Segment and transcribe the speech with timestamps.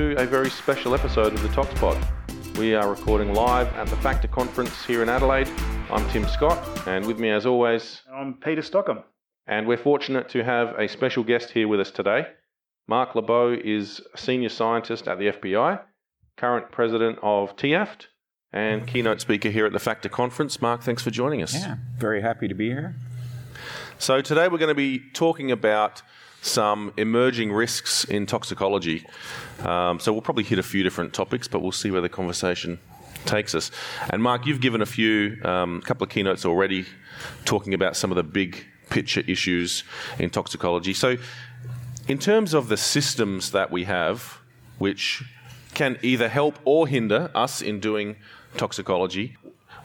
[0.00, 2.56] to a very special episode of the ToxPod.
[2.56, 5.46] We are recording live at the FACTA Conference here in Adelaide.
[5.90, 9.00] I'm Tim Scott, and with me, as always, I'm Peter Stockham.
[9.46, 12.28] And we're fortunate to have a special guest here with us today.
[12.88, 15.82] Marc LeBeau is a senior scientist at the FBI,
[16.38, 18.06] current president of TIAFT,
[18.54, 20.62] and keynote speaker here at the FACTA Conference.
[20.62, 21.52] Marc, thanks for joining us.
[21.52, 22.94] Yeah, very happy to be here.
[23.98, 26.00] So, today we're going to be talking about
[26.42, 29.06] some emerging risks in toxicology.
[29.60, 32.78] Um, so, we'll probably hit a few different topics, but we'll see where the conversation
[33.26, 33.70] takes us.
[34.10, 36.86] And, Marc, you've given a few, a um, couple of keynotes already
[37.44, 39.84] talking about some of the big picture issues
[40.18, 40.94] in toxicology.
[40.94, 41.16] So,
[42.08, 44.38] in terms of the systems that we have,
[44.78, 45.22] which
[45.74, 48.16] can either help or hinder us in doing
[48.56, 49.36] toxicology,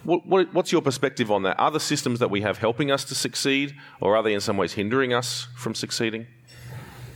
[0.03, 1.59] what, what, what's your perspective on that?
[1.59, 4.57] Are the systems that we have helping us to succeed, or are they in some
[4.57, 6.27] ways hindering us from succeeding?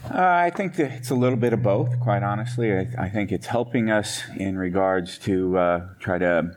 [0.04, 2.72] Uh, I think it's a little bit of both, quite honestly.
[2.72, 6.56] I, I think it's helping us in regards to uh, try to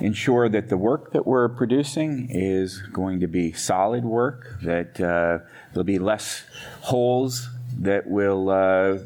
[0.00, 5.44] ensure that the work that we're producing is going to be solid work, that uh,
[5.72, 6.44] there'll be less
[6.82, 8.98] holes that will uh,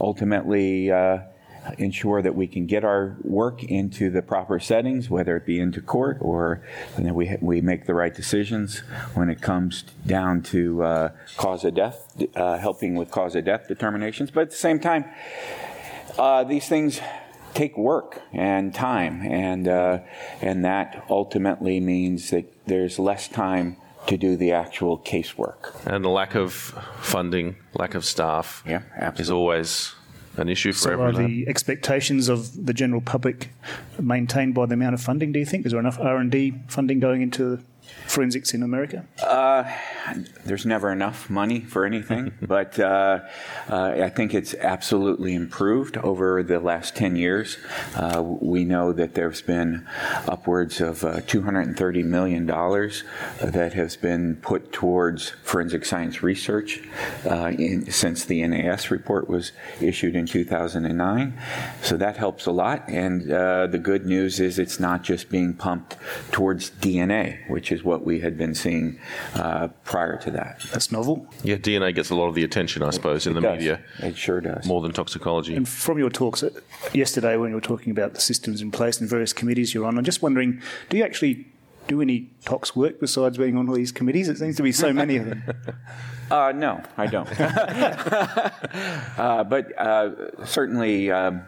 [0.00, 1.18] ultimately uh,
[1.78, 5.80] ensure that we can get our work into the proper settings, whether it be into
[5.80, 6.62] court or
[6.98, 8.80] that we, we make the right decisions
[9.14, 13.68] when it comes down to uh, cause of death, uh, helping with cause of death
[13.68, 14.30] determinations.
[14.30, 15.04] But at the same time,
[16.18, 17.00] uh, these things
[17.54, 19.98] take work and time, and uh,
[20.40, 25.74] and that ultimately means that there's less time to do the actual casework.
[25.86, 26.52] And the lack of
[27.00, 28.82] funding, lack of staff, yeah,
[29.16, 29.94] is always
[30.36, 31.26] an issue for so every are eh?
[31.26, 33.50] the expectations of the general public
[34.00, 35.32] maintained by the amount of funding?
[35.32, 37.60] Do you think is there enough R and D funding going into
[38.06, 39.04] forensics in America?
[39.22, 39.64] Uh,
[40.44, 43.20] there's never enough money for anything, but uh,
[43.68, 47.58] uh, I think it's absolutely improved over the last 10 years.
[47.94, 49.86] Uh, we know that there's been
[50.28, 56.80] upwards of uh, $230 million that has been put towards forensic science research
[57.28, 61.38] uh, in, since the NAS report was issued in 2009.
[61.82, 62.88] So that helps a lot.
[62.88, 65.96] And the good news is it's not just being pumped
[66.30, 68.98] towards DNA, which is what we had been seeing
[69.34, 70.60] uh, prior to that.
[70.72, 71.26] That's novel.
[71.42, 73.58] Yeah, DNA gets a lot of the attention, I suppose, in the does.
[73.58, 73.80] media.
[73.98, 74.66] It sure does.
[74.66, 75.54] More than toxicology.
[75.54, 76.50] And from your talks uh,
[76.92, 79.98] yesterday, when you were talking about the systems in place and various committees you're on,
[79.98, 81.46] I'm just wondering, do you actually
[81.86, 84.28] do any tox work besides being on all these committees?
[84.28, 85.42] It seems to be so many of them.
[86.30, 87.28] Uh, no, I don't.
[89.18, 91.42] uh, but uh, certainly, um,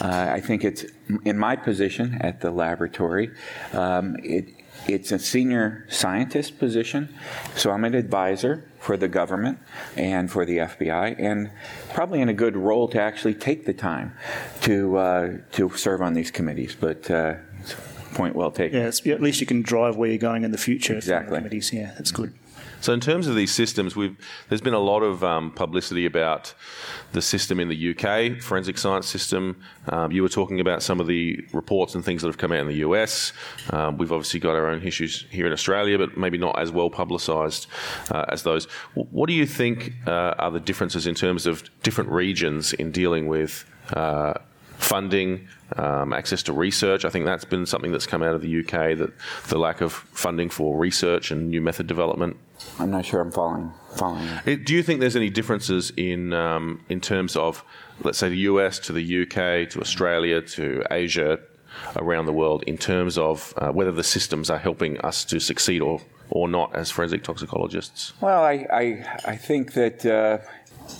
[0.00, 0.84] uh, I think it's
[1.24, 3.30] in my position at the laboratory.
[3.72, 4.48] Um, it,
[4.86, 7.14] it's a senior scientist position,
[7.54, 9.58] so I'm an advisor for the government
[9.96, 11.50] and for the FBI, and
[11.92, 14.14] probably in a good role to actually take the time
[14.62, 16.76] to uh, to serve on these committees.
[16.78, 17.34] But uh,
[18.14, 18.78] point well taken.
[18.78, 20.96] Yeah, at least you can drive where you're going in the future.
[20.96, 21.38] Exactly.
[21.38, 21.72] Committees.
[21.72, 22.32] Yeah, that's good.
[22.80, 23.94] So, in terms of these systems,
[24.48, 26.54] there's been a lot of um, publicity about
[27.12, 29.60] the system in the UK, forensic science system.
[29.88, 32.60] Um, you were talking about some of the reports and things that have come out
[32.60, 33.34] in the US.
[33.70, 36.88] Um, we've obviously got our own issues here in Australia, but maybe not as well
[36.88, 37.66] publicised
[38.10, 38.64] uh, as those.
[38.94, 43.26] What do you think uh, are the differences in terms of different regions in dealing
[43.26, 43.66] with?
[43.92, 44.34] Uh,
[44.78, 45.46] funding,
[45.76, 47.04] um, access to research.
[47.04, 49.12] I think that's been something that's come out of the UK that
[49.48, 52.36] the lack of funding for research and new method development.
[52.78, 53.72] I'm not sure I'm following.
[53.96, 54.28] Following.
[54.46, 57.64] It, do you think there's any differences in um, in terms of,
[58.02, 61.40] let's say, the US to the UK to Australia to Asia,
[61.96, 65.80] around the world, in terms of uh, whether the systems are helping us to succeed
[65.80, 66.00] or
[66.32, 68.12] or not as forensic toxicologists?
[68.20, 70.04] Well, I I, I think that.
[70.04, 70.38] Uh,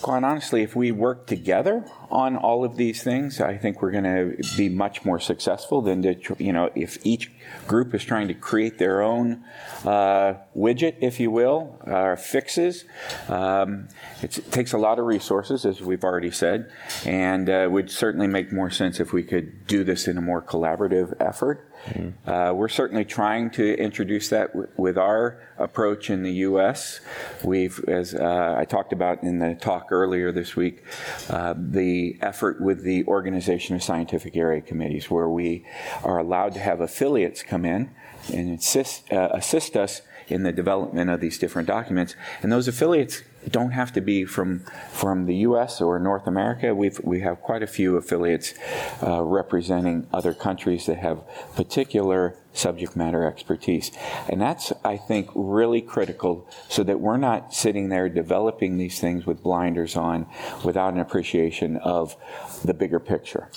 [0.03, 4.05] quite honestly, if we work together on all of these things, I think we're going
[4.05, 7.31] to be much more successful than to, you know, if each
[7.66, 9.45] group is trying to create their own
[9.84, 12.84] uh, widget, if you will, or fixes.
[13.28, 13.89] Um,
[14.22, 16.71] it takes a lot of resources, as we've already said,
[17.04, 20.42] and uh, would certainly make more sense if we could do this in a more
[20.42, 21.70] collaborative effort.
[21.86, 22.28] Mm-hmm.
[22.28, 27.00] Uh, we're certainly trying to introduce that w- with our approach in the U.S.
[27.42, 30.84] We've, as uh, I talked about in the talk earlier this week,
[31.28, 35.65] uh, the effort with the Organization of Scientific Area Committees, where we
[36.04, 37.91] are allowed to have affiliates come in
[38.32, 42.15] and assist, uh, assist us in the development of these different documents.
[42.42, 44.60] And those affiliates don't have to be from
[44.92, 45.81] from the U.S.
[45.81, 46.75] or North America.
[46.75, 48.54] We've we have quite a few affiliates
[49.03, 51.22] uh, representing other countries that have
[51.54, 53.91] particular subject matter expertise,
[54.28, 59.27] and that's I think really critical, so that we're not sitting there developing these things
[59.27, 60.27] with blinders on,
[60.65, 62.16] without an appreciation of
[62.65, 63.48] the bigger picture.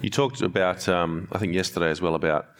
[0.00, 2.58] You talked about, um, I think yesterday as well, about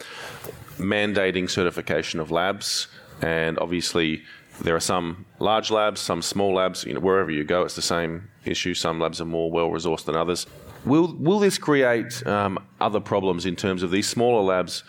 [0.77, 2.87] mandating certification of labs,
[3.21, 4.23] and obviously
[4.61, 6.83] there are some large labs, some small labs.
[6.83, 8.73] You know, wherever you go, it's the same issue.
[8.73, 10.47] Some labs are more well resourced than others.
[10.85, 14.83] Will will this create um, other problems in terms of these smaller labs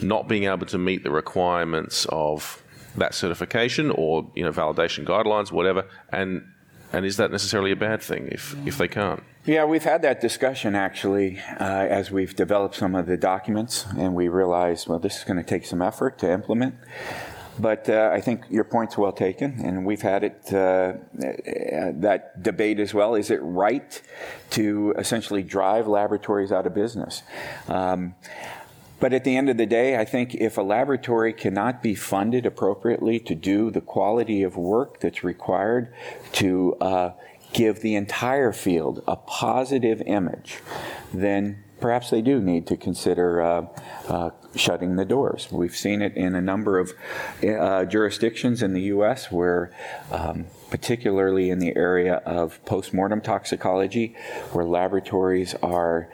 [0.00, 2.62] not being able to meet the requirements of
[2.96, 5.86] that certification or you know validation guidelines, whatever?
[6.12, 6.44] And
[6.92, 9.22] and is that necessarily a bad thing if if they can't?
[9.46, 14.14] Yeah, we've had that discussion actually uh, as we've developed some of the documents, and
[14.14, 16.76] we realized, well, this is going to take some effort to implement.
[17.58, 22.80] But uh, I think your point's well taken, and we've had it uh, that debate
[22.80, 23.14] as well.
[23.14, 24.02] Is it right
[24.50, 27.22] to essentially drive laboratories out of business?
[27.68, 28.14] Um,
[29.00, 32.46] but at the end of the day, I think if a laboratory cannot be funded
[32.46, 35.92] appropriately to do the quality of work that's required
[36.32, 37.10] to uh,
[37.52, 40.60] give the entire field a positive image,
[41.12, 43.66] then perhaps they do need to consider uh,
[44.08, 45.48] uh, shutting the doors.
[45.50, 46.94] We've seen it in a number of
[47.46, 49.30] uh, jurisdictions in the U.S.
[49.30, 49.70] where,
[50.10, 54.16] um, particularly in the area of postmortem toxicology,
[54.52, 56.08] where laboratories are.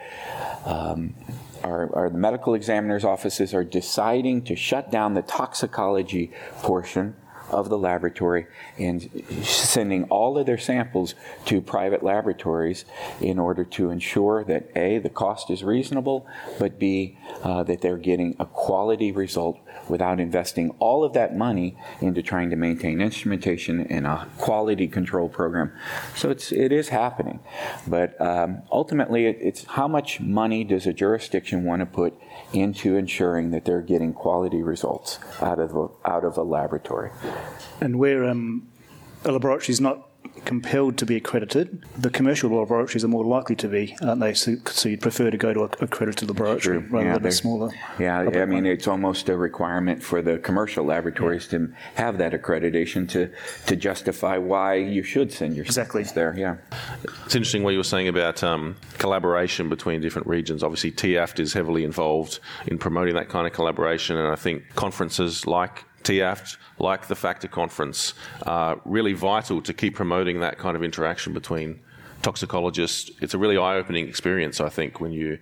[0.64, 1.14] Um,
[1.62, 6.32] our, medical examiner's offices are deciding to shut down the toxicology
[6.62, 7.14] portion
[7.50, 8.46] of the laboratory
[8.78, 9.10] and
[9.42, 11.14] sending all of their samples
[11.46, 12.84] to private laboratories
[13.20, 16.26] in order to ensure that A, the cost is reasonable,
[16.58, 19.58] but B, uh, that they're getting a quality result
[19.88, 25.28] without investing all of that money into trying to maintain instrumentation and a quality control
[25.28, 25.72] program.
[26.14, 27.40] So it's, it is happening.
[27.86, 32.14] But um, ultimately, it, it's how much money does a jurisdiction want to put
[32.52, 37.10] into ensuring that they're getting quality results out of a, out of a laboratory.
[37.80, 38.68] And where um,
[39.24, 40.09] a laboratory is not
[40.44, 44.34] compelled to be accredited, the commercial laboratories are more likely to be, aren't they?
[44.34, 47.70] So, so you'd prefer to go to an accredited laboratory rather yeah, than a smaller.
[47.98, 51.58] Yeah, I mean, it's almost a requirement for the commercial laboratories yeah.
[51.58, 53.30] to have that accreditation to,
[53.66, 56.34] to justify why you should send your exactly there.
[56.36, 56.56] Yeah,
[57.26, 60.62] it's interesting what you were saying about um, collaboration between different regions.
[60.62, 65.46] Obviously, TIAFT is heavily involved in promoting that kind of collaboration, and I think conferences
[65.46, 68.14] like TIAFT, like the FACTA Conference,
[68.46, 71.80] are really vital to keep promoting that kind of interaction between
[72.22, 73.10] toxicologists.
[73.20, 75.00] It's a really eye-opening experience, I think.
[75.00, 75.38] When you,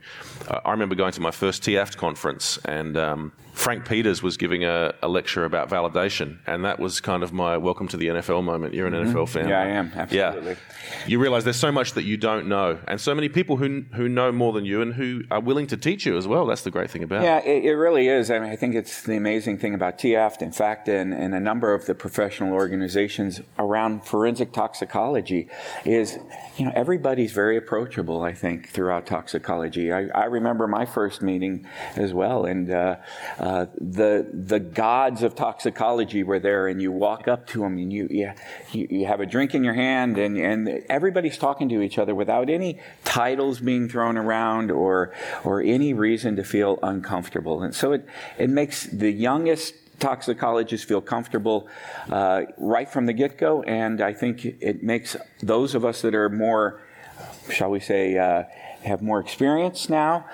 [0.49, 4.65] uh, I remember going to my first TIAFT conference, and um, Frank Peters was giving
[4.65, 8.45] a, a, lecture about validation, and that was kind of my welcome to the NFL
[8.45, 8.73] moment.
[8.73, 9.17] You're an mm-hmm.
[9.17, 10.53] NFL fan, yeah, I am absolutely.
[10.53, 13.85] Yeah, you realize there's so much that you don't know, and so many people who
[13.95, 16.47] who know more than you and who are willing to teach you as well.
[16.47, 17.65] That's the great thing about yeah, it.
[17.65, 18.31] Yeah, it, really is.
[18.31, 21.41] I mean, I think it's the amazing thing about TIAFT, in fact, and, and a
[21.41, 25.49] number of the professional organizations around forensic toxicology
[25.85, 26.17] is,
[26.57, 28.23] you know, everybody's very approachable.
[28.23, 29.93] I think throughout toxicology.
[29.93, 31.67] I, I remember my first meeting
[31.97, 32.71] as well, and.
[32.71, 32.97] Uh,
[33.49, 37.91] uh, the the gods of toxicology were there, and you walk up to them, and
[37.91, 41.97] you you, you have a drink in your hand, and, and everybody's talking to each
[41.99, 45.15] other without any titles being thrown around or
[45.45, 48.07] or any reason to feel uncomfortable, and so it
[48.37, 51.69] it makes the youngest toxicologists feel comfortable
[52.11, 56.15] uh, right from the get go, and I think it makes those of us that
[56.15, 56.83] are more,
[57.51, 58.43] shall we say, uh,
[58.85, 60.27] have more experience now.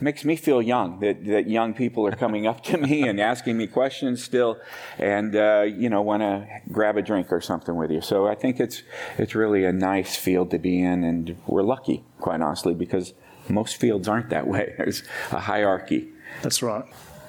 [0.00, 3.56] Makes me feel young that, that young people are coming up to me and asking
[3.56, 4.58] me questions still
[4.98, 8.00] and uh, you know want to grab a drink or something with you.
[8.00, 8.82] So i think it's
[9.18, 13.14] it's really a nice field to be in and we're lucky quite honestly because
[13.48, 14.74] most fields aren't that way.
[14.78, 16.08] There's a hierarchy.
[16.42, 16.84] That's right.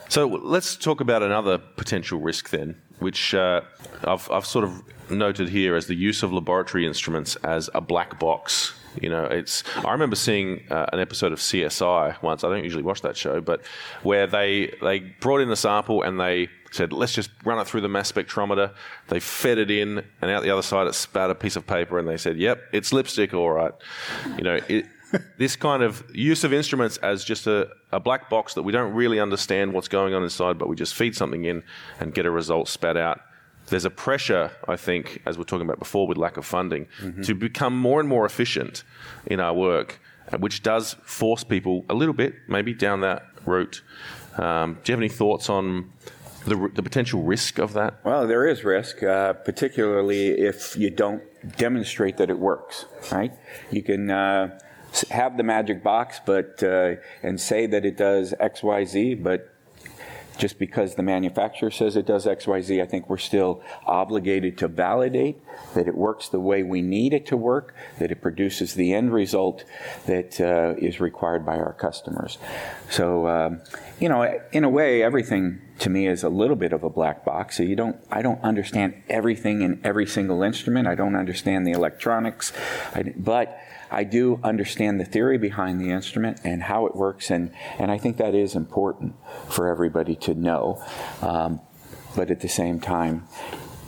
[0.10, 3.62] So let's talk about another potential risk then which uh,
[4.04, 4.82] I've, I've sort of
[5.12, 9.64] noted here as the use of laboratory instruments as a black box you know, it's.
[9.84, 12.44] I remember seeing uh, an episode of CSI once.
[12.44, 13.62] I don't usually watch that show, but
[14.04, 17.82] where they they brought in the sample and they said, let's just run it through
[17.82, 18.74] the mass spectrometer.
[19.08, 21.98] They fed it in, and out the other side it spat a piece of paper,
[21.98, 23.72] and they said, yep, it's lipstick, all right.
[24.38, 24.86] You know, it,
[25.38, 28.94] this kind of use of instruments as just a, a black box that we don't
[28.94, 31.64] really understand what's going on inside, but we just feed something in
[32.00, 33.22] and get a result spat out
[33.68, 36.88] there's a pressure, I think, as we are talking about before with lack of funding,
[37.02, 37.22] mm-hmm.
[37.24, 38.84] to become more and more efficient
[39.26, 40.00] in our work,
[40.32, 43.82] uh, which does force people a little bit, maybe down that route.
[44.38, 45.92] Um, do you have any thoughts on
[46.46, 48.04] the, the potential risk of that?
[48.04, 51.24] Well, there is risk, uh, particularly if you don't
[51.58, 53.34] demonstrate that it works, right?
[53.72, 54.60] You can uh,
[55.10, 59.55] have the magic box, but uh, and say that it does X, Y, Z, but
[60.36, 65.42] just because the manufacturer says it does XYZ, I think we're still obligated to validate
[65.74, 69.14] that it works the way we need it to work, that it produces the end
[69.14, 69.64] result
[70.06, 72.38] that uh, is required by our customers.
[72.90, 73.62] So, um,
[74.00, 77.26] you know, in a way, everything to me is a little bit of a black
[77.26, 77.58] box.
[77.58, 80.88] So you don't, I don't understand everything in every single instrument.
[80.88, 82.54] I don't understand the electronics,
[82.94, 83.58] I, but
[83.96, 87.98] I do understand the theory behind the instrument and how it works, and, and I
[87.98, 89.16] think that is important
[89.50, 90.84] for everybody to know.
[91.22, 91.62] Um,
[92.14, 93.26] but at the same time,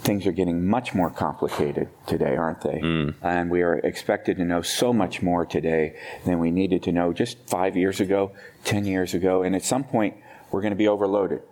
[0.00, 2.80] things are getting much more complicated today, aren't they?
[2.80, 3.14] Mm.
[3.20, 7.12] And we are expected to know so much more today than we needed to know
[7.12, 8.32] just five years ago,
[8.64, 10.16] 10 years ago, and at some point,
[10.50, 11.42] we're going to be overloaded.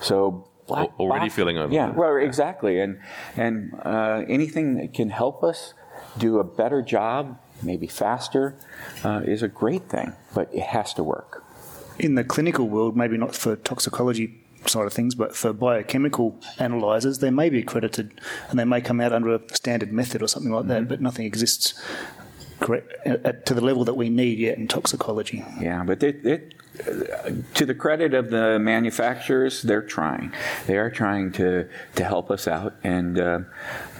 [0.00, 1.34] So Black already box.
[1.34, 1.74] feeling overloaded.
[1.74, 2.80] Yeah, well, exactly.
[2.80, 2.98] And
[3.36, 5.74] and uh, anything that can help us
[6.18, 8.54] do a better job maybe faster,
[9.04, 11.44] uh, is a great thing, but it has to work.
[11.98, 17.18] In the clinical world, maybe not for toxicology side of things, but for biochemical analyzers,
[17.20, 18.20] they may be accredited
[18.50, 20.70] and they may come out under a standard method or something like mm-hmm.
[20.70, 21.80] that, but nothing exists
[22.60, 25.44] correct to the level that we need yet in toxicology.
[25.60, 26.54] Yeah, but it, it,
[27.54, 30.32] to the credit of the manufacturers, they're trying.
[30.66, 33.40] They are trying to to help us out, and uh,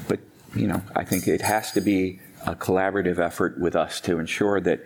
[0.09, 0.21] but
[0.55, 4.61] you know, I think it has to be a collaborative effort with us to ensure
[4.61, 4.85] that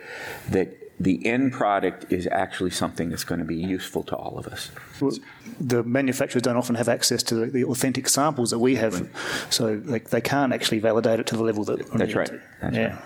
[0.51, 4.47] that the end product is actually something that's going to be useful to all of
[4.47, 4.71] us.
[5.01, 5.13] Well,
[5.59, 9.11] the manufacturers don't often have access to the, the authentic samples that we have, right.
[9.49, 11.91] so like, they can't actually validate it to the level that.
[11.93, 12.31] That's right.
[12.61, 12.95] That's yeah.
[12.95, 13.05] Right.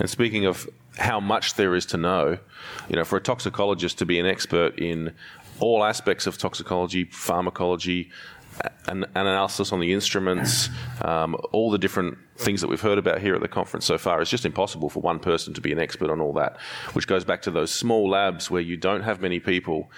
[0.00, 0.68] And speaking of
[0.98, 2.38] how much there is to know,
[2.88, 5.12] you know, for a toxicologist to be an expert in
[5.60, 8.10] all aspects of toxicology, pharmacology,
[8.86, 10.68] an, an analysis on the instruments,
[11.02, 14.20] um, all the different things that we've heard about here at the conference so far.
[14.20, 16.58] It's just impossible for one person to be an expert on all that,
[16.92, 19.90] which goes back to those small labs where you don't have many people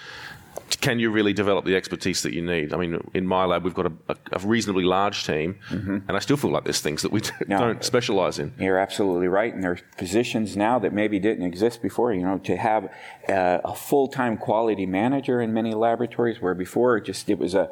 [0.75, 2.73] can you really develop the expertise that you need?
[2.73, 5.97] I mean, in my lab, we've got a, a reasonably large team, mm-hmm.
[6.07, 8.53] and I still feel like there's things that we don't specialize in.
[8.59, 12.13] You're absolutely right, and there's positions now that maybe didn't exist before.
[12.13, 12.91] You know, to have
[13.27, 17.69] a, a full-time quality manager in many laboratories, where before it just it was a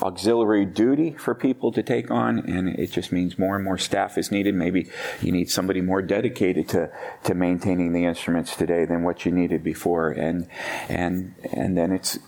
[0.00, 4.18] auxiliary duty for people to take on, and it just means more and more staff
[4.18, 4.54] is needed.
[4.54, 4.88] Maybe
[5.20, 6.90] you need somebody more dedicated to
[7.24, 10.46] to maintaining the instruments today than what you needed before, and
[10.88, 12.18] and and then it's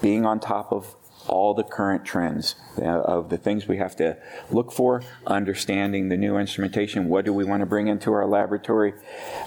[0.00, 0.94] being on top of
[1.26, 4.16] all the current trends uh, of the things we have to
[4.50, 8.92] look for, understanding the new instrumentation, what do we want to bring into our laboratory.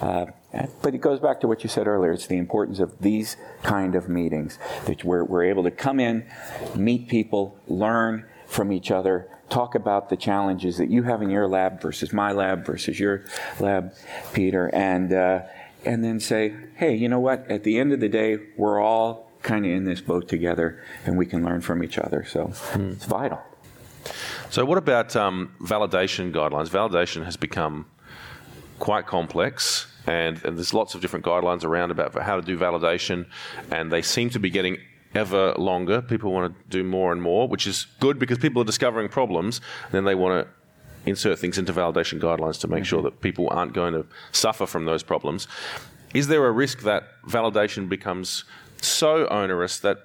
[0.01, 0.25] Uh,
[0.81, 2.11] but it goes back to what you said earlier.
[2.11, 6.25] It's the importance of these kind of meetings that we're, we're able to come in,
[6.75, 11.47] meet people, learn from each other, talk about the challenges that you have in your
[11.47, 13.23] lab versus my lab versus your
[13.59, 13.93] lab,
[14.33, 15.41] Peter, and uh,
[15.85, 17.49] and then say, hey, you know what?
[17.49, 21.17] At the end of the day, we're all kind of in this boat together and
[21.17, 22.25] we can learn from each other.
[22.25, 22.91] So mm.
[22.91, 23.41] it's vital.
[24.49, 26.69] So, what about um, validation guidelines?
[26.69, 27.85] Validation has become
[28.79, 33.25] quite complex, and, and, there's lots of different guidelines around about how to do validation,
[33.71, 34.77] and they seem to be getting
[35.15, 36.01] ever longer.
[36.01, 39.59] People want to do more and more, which is good because people are discovering problems,
[39.85, 42.83] and then they want to insert things into validation guidelines to make mm-hmm.
[42.83, 45.47] sure that people aren't going to suffer from those problems.
[46.13, 48.45] Is there a risk that validation becomes
[48.81, 49.97] so onerous that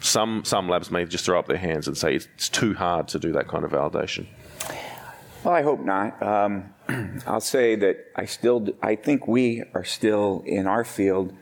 [0.00, 3.18] some some labs may just throw up their hands and say it's too hard to
[3.18, 4.26] do that kind of validation.
[5.44, 6.22] Well, I hope not.
[6.22, 6.74] Um,
[7.26, 11.34] I'll say that I still I think we are still in our field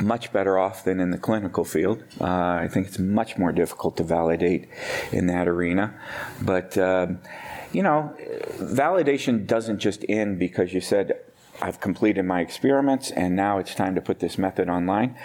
[0.00, 2.02] much better off than in the clinical field.
[2.20, 4.68] Uh, I think it's much more difficult to validate
[5.12, 5.98] in that arena,
[6.42, 6.76] but.
[6.78, 7.20] Um,
[7.74, 8.14] you know,
[8.58, 11.18] validation doesn't just end because you said,
[11.62, 15.16] I've completed my experiments and now it's time to put this method online.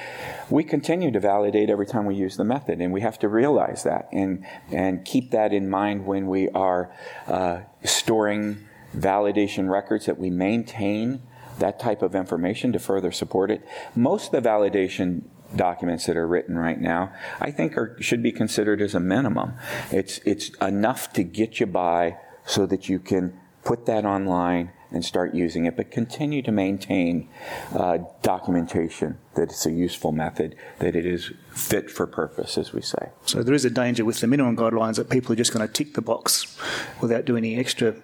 [0.50, 3.84] We continue to validate every time we use the method and we have to realize
[3.84, 6.94] that and, and keep that in mind when we are
[7.28, 11.22] uh, storing validation records that we maintain
[11.58, 13.66] that type of information to further support it.
[13.96, 15.24] Most of the validation
[15.56, 19.54] documents that are written right now, I think are, should be considered as a minimum.
[19.92, 25.06] It's, it's enough to get you by so that you can put that online and
[25.06, 27.30] start using it, but continue to maintain
[27.74, 32.82] uh, documentation that it's a useful method, that it is fit for purpose, as we
[32.82, 33.10] say.
[33.26, 35.72] So there is a danger with the minimum guidelines that people are just going to
[35.72, 36.58] tick the box
[37.02, 37.96] without doing any extra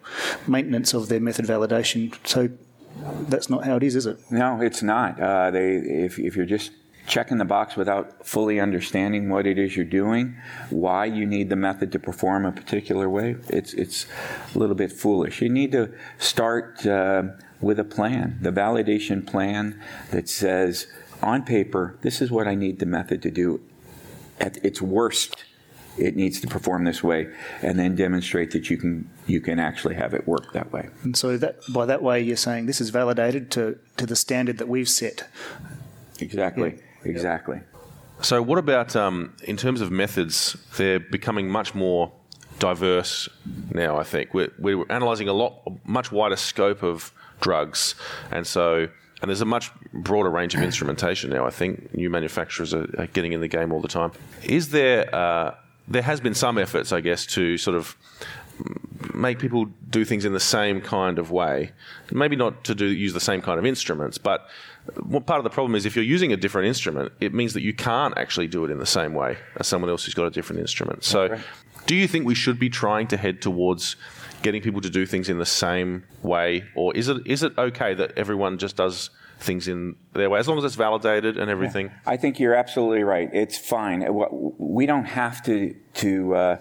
[0.48, 2.16] maintenance of their method validation.
[2.24, 2.50] So
[3.28, 4.20] that's not how it is, is it?
[4.30, 5.20] No, it's not.
[5.20, 6.72] Uh, they, if, if you're just
[7.08, 10.36] checking the box without fully understanding what it is you're doing,
[10.70, 14.06] why you need the method to perform a particular way, it's, it's
[14.54, 15.42] a little bit foolish.
[15.42, 17.24] You need to start uh,
[17.62, 19.82] with a plan, the validation plan
[20.12, 20.88] that says,
[21.22, 23.62] on paper, this is what I need the method to do.
[24.40, 25.46] At its worst,
[25.98, 27.30] it needs to perform this way,
[27.62, 30.90] and then demonstrate that you can you can actually have it work that way.
[31.04, 34.58] And so that by that way, you're saying this is validated to to the standard
[34.58, 35.30] that we've set.
[36.20, 36.76] Exactly.
[36.76, 36.82] Yeah.
[37.06, 37.62] Exactly.
[38.22, 40.58] So, what about um, in terms of methods?
[40.78, 42.12] They're becoming much more
[42.60, 43.28] diverse
[43.74, 43.98] now.
[43.98, 47.96] I think we're, we're analysing a lot, much wider scope of drugs,
[48.32, 48.88] and so
[49.22, 51.46] and there's a much broader range of instrumentation now.
[51.46, 54.12] I think new manufacturers are, are getting in the game all the time.
[54.44, 55.56] Is there uh,
[55.88, 57.98] there has been some efforts, I guess, to sort of
[59.14, 61.72] make people do things in the same kind of way.
[62.12, 64.48] Maybe not to do use the same kind of instruments, but
[65.26, 67.74] part of the problem is if you're using a different instrument, it means that you
[67.74, 70.62] can't actually do it in the same way as someone else who's got a different
[70.62, 71.04] instrument.
[71.04, 71.38] So,
[71.86, 73.96] do you think we should be trying to head towards
[74.42, 77.94] getting people to do things in the same way, or is it is it okay
[77.94, 81.88] that everyone just does things in their way, as long as it's validated and everything.
[81.88, 81.94] Yeah.
[82.06, 83.30] I think you're absolutely right.
[83.34, 84.06] It's fine.
[84.58, 86.58] We don't have to to uh,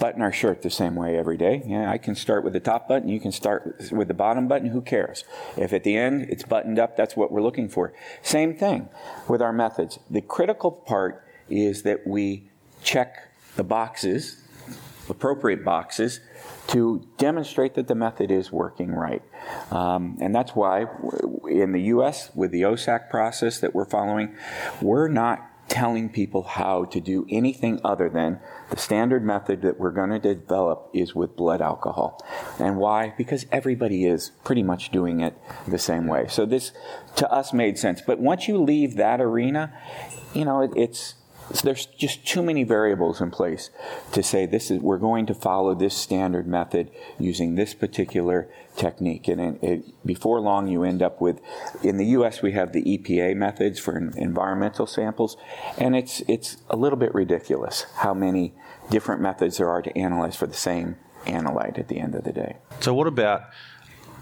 [0.00, 1.62] button our shirt the same way every day.
[1.66, 3.08] Yeah, I can start with the top button.
[3.08, 4.68] You can start with the bottom button.
[4.68, 5.24] Who cares?
[5.56, 7.92] If at the end it's buttoned up, that's what we're looking for.
[8.22, 8.88] Same thing
[9.28, 9.98] with our methods.
[10.10, 12.48] The critical part is that we
[12.82, 14.42] check the boxes,
[15.08, 16.20] appropriate boxes,
[16.68, 19.22] to demonstrate that the method is working right.
[19.70, 20.86] Um, and that's why
[21.48, 24.36] in the US, with the OSAC process that we're following,
[24.80, 29.90] we're not telling people how to do anything other than the standard method that we're
[29.90, 32.18] going to develop is with blood alcohol.
[32.58, 33.14] And why?
[33.16, 36.26] Because everybody is pretty much doing it the same way.
[36.28, 36.72] So this
[37.16, 38.00] to us made sense.
[38.00, 39.72] But once you leave that arena,
[40.34, 41.14] you know, it, it's
[41.52, 43.70] so there's just too many variables in place
[44.12, 49.28] to say this is we're going to follow this standard method using this particular technique.
[49.28, 51.40] And it, it, before long, you end up with
[51.82, 52.42] in the U.S.
[52.42, 55.36] we have the EPA methods for environmental samples,
[55.78, 58.54] and it's it's a little bit ridiculous how many
[58.90, 60.96] different methods there are to analyze for the same
[61.26, 62.56] analyte at the end of the day.
[62.80, 63.42] So what about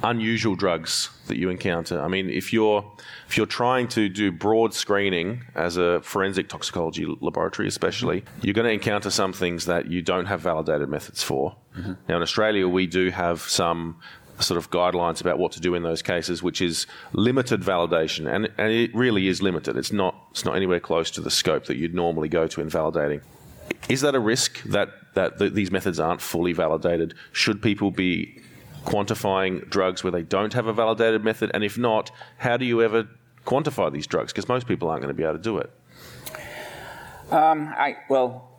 [0.02, 2.00] unusual drugs that you encounter?
[2.00, 2.84] I mean, if you're
[3.28, 8.66] if you're trying to do broad screening as a forensic toxicology laboratory, especially, you're going
[8.66, 11.56] to encounter some things that you don't have validated methods for.
[11.76, 11.92] Mm-hmm.
[12.08, 13.96] Now, in Australia, we do have some
[14.40, 18.50] sort of guidelines about what to do in those cases, which is limited validation, and,
[18.58, 19.76] and it really is limited.
[19.76, 22.68] It's not it's not anywhere close to the scope that you'd normally go to in
[22.68, 23.22] validating.
[23.88, 27.14] Is that a risk that that these methods aren't fully validated?
[27.32, 28.42] Should people be
[28.86, 31.50] quantifying drugs where they don't have a validated method?
[31.52, 33.08] And if not, how do you ever
[33.44, 34.32] quantify these drugs?
[34.32, 35.70] Because most people aren't going to be able to do it.
[37.30, 38.55] Um, I well,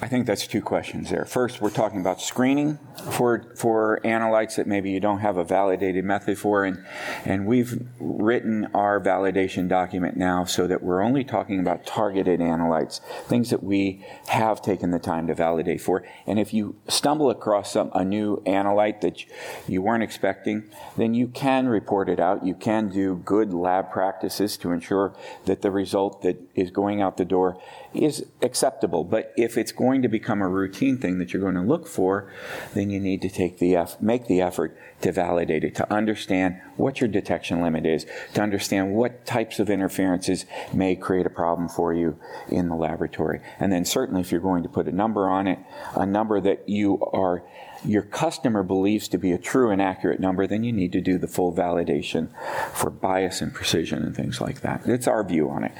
[0.00, 1.24] I think that's two questions there.
[1.24, 2.78] First, we're talking about screening
[3.10, 6.84] for for analytes that maybe you don't have a validated method for, and
[7.24, 13.00] and we've written our validation document now so that we're only talking about targeted analytes,
[13.26, 16.04] things that we have taken the time to validate for.
[16.28, 19.24] And if you stumble across some a new analyte that
[19.66, 22.46] you weren't expecting, then you can report it out.
[22.46, 25.12] You can do good lab practices to ensure
[25.46, 27.60] that the result that is going out the door
[27.94, 29.04] is acceptable.
[29.04, 32.30] But if it's going to become a routine thing that you're going to look for,
[32.74, 36.60] then you need to take the eff- make the effort to validate it, to understand
[36.76, 41.68] what your detection limit is, to understand what types of interferences may create a problem
[41.68, 43.40] for you in the laboratory.
[43.58, 45.58] And then certainly if you're going to put a number on it,
[45.94, 47.42] a number that you are
[47.84, 51.16] your customer believes to be a true and accurate number, then you need to do
[51.16, 52.28] the full validation
[52.72, 54.82] for bias and precision and things like that.
[54.86, 55.72] It's our view on it.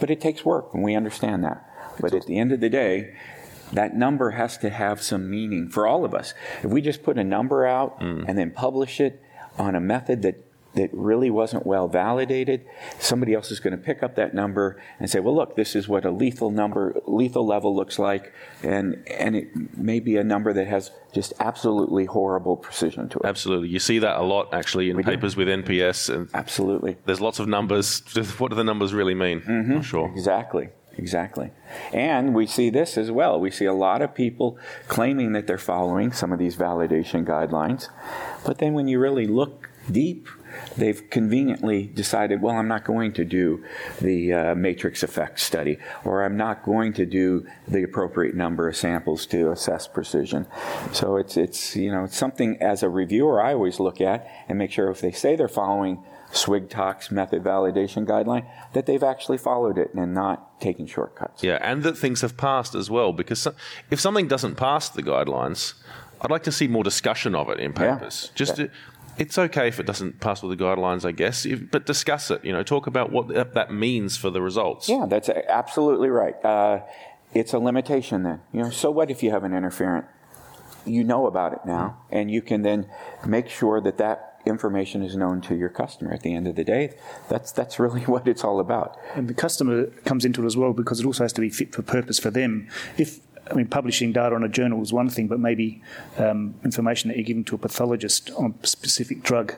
[0.00, 1.64] But it takes work, and we understand that.
[2.00, 3.14] But at the end of the day,
[3.72, 6.34] that number has to have some meaning for all of us.
[6.62, 8.24] If we just put a number out mm.
[8.26, 9.22] and then publish it
[9.58, 12.64] on a method that that really wasn't well validated,
[12.98, 15.88] somebody else is going to pick up that number and say, "Well, look, this is
[15.88, 20.52] what a lethal number, lethal level looks like," and and it may be a number
[20.52, 23.24] that has just absolutely horrible precision to it.
[23.26, 25.44] Absolutely, you see that a lot actually in we papers do.
[25.44, 28.02] with NPS, and absolutely, there's lots of numbers.
[28.38, 29.40] What do the numbers really mean?
[29.40, 29.74] Mm-hmm.
[29.74, 30.10] Not sure.
[30.14, 30.68] Exactly.
[30.98, 31.52] Exactly.
[31.92, 33.38] And we see this as well.
[33.38, 37.88] We see a lot of people claiming that they're following some of these validation guidelines,
[38.44, 40.28] but then when you really look deep
[40.76, 43.64] they've conveniently decided, well, I'm not going to do
[44.00, 48.76] the uh, matrix effect study, or I'm not going to do the appropriate number of
[48.76, 50.46] samples to assess precision.
[50.92, 54.58] So it's, it's, you know, it's something as a reviewer I always look at and
[54.58, 58.44] make sure if they say they're following SWGTOX method validation guideline,
[58.74, 61.42] that they've actually followed it and not taken shortcuts.
[61.42, 63.12] Yeah, and that things have passed as well.
[63.12, 63.46] Because
[63.90, 65.74] if something doesn't pass the guidelines,
[66.20, 67.94] I'd like to see more discussion of it in Yeah.
[67.94, 68.30] papers.
[68.34, 68.66] Just Yeah.
[68.66, 68.72] to,
[69.18, 72.44] it's okay if it doesn't pass with the guidelines, I guess, if, but discuss it.
[72.44, 74.88] You know, talk about what that, that means for the results.
[74.88, 76.42] Yeah, that's absolutely right.
[76.44, 76.80] Uh,
[77.34, 78.40] it's a limitation then.
[78.52, 80.06] You know, so what if you have an interferent?
[80.84, 82.88] You know about it now, and you can then
[83.26, 86.12] make sure that that information is known to your customer.
[86.12, 86.94] At the end of the day,
[87.28, 88.96] that's that's really what it's all about.
[89.14, 91.74] And the customer comes into it as well because it also has to be fit
[91.74, 92.68] for purpose for them.
[92.96, 95.82] If I mean, publishing data on a journal is one thing, but maybe
[96.18, 99.54] um, information that you're giving to a pathologist on a specific drug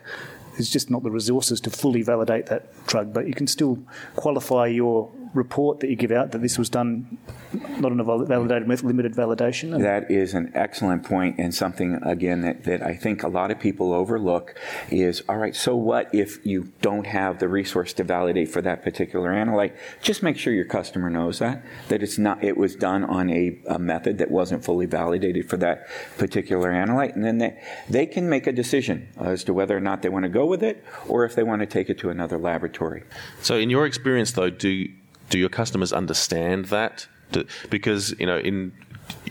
[0.59, 3.12] is just not the resources to fully validate that drug.
[3.12, 3.79] But you can still
[4.16, 7.19] qualify your report that you give out that this was done
[7.53, 9.75] not on a validated method, limited validation.
[9.75, 13.51] And That is an excellent point and something, again, that, that I think a lot
[13.51, 14.59] of people overlook
[14.90, 18.83] is, all right, so what if you don't have the resource to validate for that
[18.83, 19.77] particular analyte?
[20.03, 23.59] Just make sure your customer knows that, that it's not, it was done on a,
[23.69, 25.87] a method that wasn't fully validated for that
[26.19, 27.14] particular analyte.
[27.14, 30.25] And then they, they can make a decision as to whether or not they want
[30.25, 33.03] to go with it or if they want to take it to another laboratory.
[33.43, 34.88] So, in your experience, though, do
[35.31, 37.07] do your customers understand that?
[37.33, 38.73] Do, because you know, in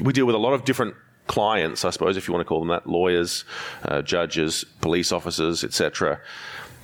[0.01, 0.95] we deal with a lot of different
[1.27, 3.45] clients, I suppose, if you want to call them that, lawyers,
[3.83, 6.19] uh, judges, police officers, etc.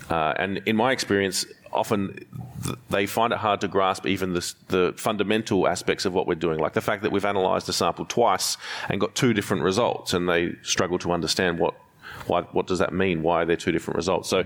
[0.09, 2.13] Uh, and in my experience, often
[2.63, 6.35] th- they find it hard to grasp even the, the fundamental aspects of what we're
[6.35, 8.57] doing, like the fact that we've analysed a sample twice
[8.89, 11.73] and got two different results, and they struggle to understand what
[12.27, 13.23] why, what does that mean?
[13.23, 14.29] Why are there two different results?
[14.29, 14.43] So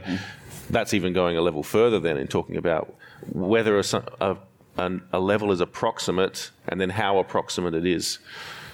[0.70, 2.94] that's even going a level further then in talking about
[3.32, 3.84] whether a,
[4.22, 4.38] a-
[4.78, 8.20] an- a level is approximate and then how approximate it is.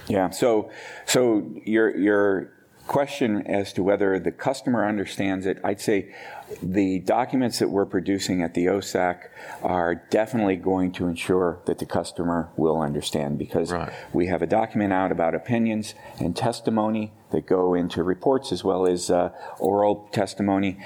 [0.08, 0.29] Yeah.
[0.29, 0.69] So,
[1.05, 2.51] so your your
[2.88, 6.13] question as to whether the customer understands it, I'd say
[6.62, 9.21] the documents that we're producing at the OSAC
[9.63, 13.91] are definitely going to ensure that the customer will understand because Right.
[14.13, 18.86] we have a document out about opinions and testimony that go into reports as well
[18.86, 20.77] as uh, oral testimony.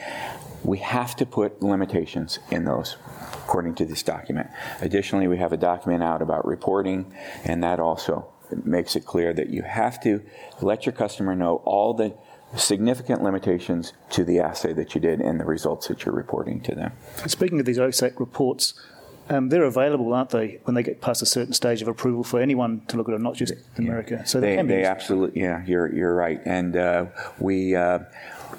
[0.63, 2.95] We have to put limitations in those
[3.50, 4.48] according to this document.
[4.80, 7.12] Additionally, we have a document out about reporting,
[7.44, 8.32] and that also
[8.64, 10.22] makes it clear that you have to
[10.62, 12.14] let your customer know all the
[12.56, 16.76] significant limitations to the assay that you did and the results that you're reporting to
[16.76, 16.92] them.
[17.26, 18.76] Speaking of these OSAC reports,
[19.32, 22.40] um, they're available, aren't they, when they get past a certain stage of approval for
[22.40, 24.28] anyone to look at it, not just America.
[24.28, 26.40] So they, They, can be they absolutely, yeah, you're, you're right.
[26.46, 27.06] And uh,
[27.40, 28.00] we, uh,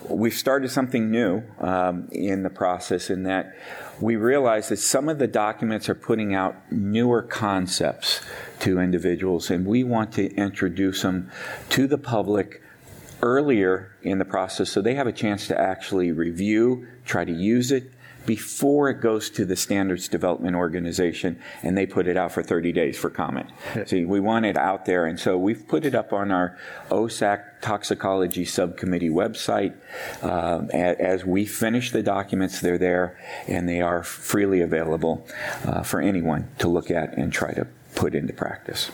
[0.09, 3.55] we've started something new um, in the process in that
[4.01, 8.21] we realize that some of the documents are putting out newer concepts
[8.61, 11.31] to individuals, and we want to introduce them
[11.69, 12.63] to the public
[13.23, 17.71] earlier in the process so they have a chance to actually review, try to use
[17.71, 17.93] it
[18.31, 22.71] before it goes to the standards development organization and they put it out for 30
[22.71, 23.51] days for comment.
[23.87, 26.57] See, we want it out there, and so we've put it up on our
[26.93, 29.75] OSAC toxicology subcommittee website.
[30.23, 35.27] Um, as we finish the documents, they're there and they are freely available
[35.65, 37.67] uh, for anyone to look at and try to
[37.97, 38.93] put into practice.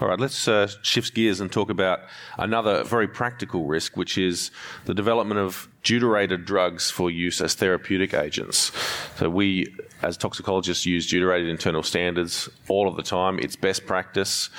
[0.00, 2.00] All right, let's uh, shift gears and talk about
[2.36, 4.50] another very practical risk, which is
[4.86, 8.72] the development of deuterated drugs for use as therapeutic agents.
[9.18, 13.38] So, we as toxicologists use deuterated internal standards all of the time.
[13.38, 14.50] It's best practice,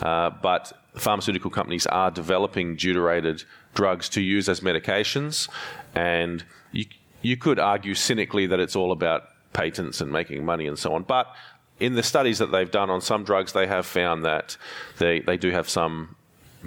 [0.00, 3.42] uh, but pharmaceutical companies are developing deuterated
[3.74, 5.48] drugs to use as medications,
[5.96, 6.84] and you,
[7.20, 11.02] you could argue cynically that it's all about patents and making money and so on.
[11.02, 11.34] But
[11.80, 14.56] in the studies that they've done on some drugs, they have found that
[14.98, 16.16] they, they do have some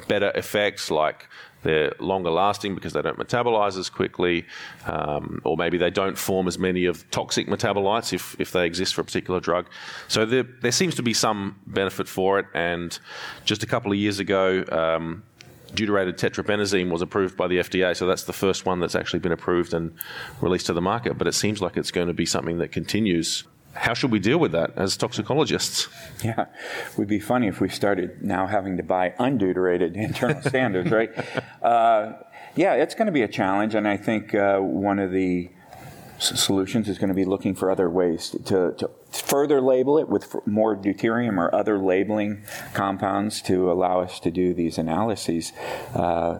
[0.07, 1.27] better effects, like
[1.63, 4.45] they're longer lasting because they don't metabolize as quickly,
[4.85, 8.93] um, or maybe they don't form as many of toxic metabolites if, if they exist
[8.93, 9.67] for a particular drug.
[10.07, 12.45] So there, there seems to be some benefit for it.
[12.53, 12.97] And
[13.43, 15.23] just a couple of years ago, um,
[15.73, 19.31] deuterated tetrabenazine was approved by the FDA, so that's the first one that's actually been
[19.31, 19.93] approved and
[20.41, 21.17] released to the market.
[21.17, 23.45] But it seems like it's going to be something that continues.
[23.77, 25.87] How should we deal with that as toxicologists?
[26.23, 30.91] Yeah, it would be funny if we started now having to buy undeuterated internal standards,
[30.91, 31.11] right?
[31.61, 32.13] Uh,
[32.55, 35.51] yeah, it's going to be a challenge, and I think uh, one of the
[36.17, 40.35] solutions is going to be looking for other ways to, to further label it with
[40.47, 45.53] more deuterium or other labeling compounds to allow us to do these analyses,
[45.93, 46.39] uh,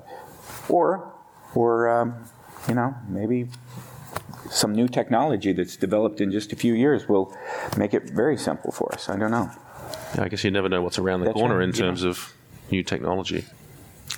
[0.68, 1.14] or,
[1.54, 2.26] or um,
[2.68, 3.48] you know, maybe
[4.50, 7.36] some new technology that's developed in just a few years will
[7.78, 9.10] make it very simple for us.
[9.10, 9.50] I don't know.
[10.18, 11.82] I guess you never know what's around the That's corner right, in yeah.
[11.82, 12.34] terms of
[12.72, 13.46] new technology.